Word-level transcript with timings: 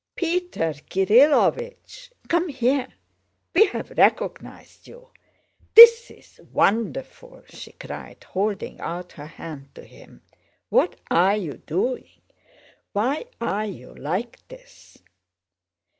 "Peter 0.15 0.71
Kirílovich, 0.89 2.11
come 2.27 2.47
here! 2.49 2.87
We 3.53 3.67
have 3.67 3.91
recognized 3.91 4.87
you! 4.87 5.09
This 5.75 6.09
is 6.09 6.41
wonderful!" 6.51 7.43
she 7.47 7.73
cried, 7.73 8.23
holding 8.23 8.79
out 8.79 9.11
her 9.11 9.27
hand 9.27 9.69
to 9.75 9.83
him. 9.83 10.23
"What 10.69 10.99
are 11.11 11.37
you 11.37 11.57
doing? 11.67 12.09
Why 12.93 13.25
are 13.39 13.67
you 13.67 13.93
like 13.93 14.39
this?" 14.47 14.97